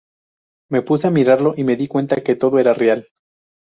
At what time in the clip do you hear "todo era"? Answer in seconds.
2.35-2.73